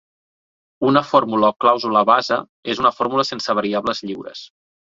Una 0.91 1.03
fórmula 1.09 1.51
o 1.53 1.57
clàusula 1.65 2.03
base 2.13 2.39
és 2.75 2.81
una 2.85 2.95
fórmula 3.01 3.29
sense 3.33 3.59
variables 3.63 4.07
lliures. 4.09 4.47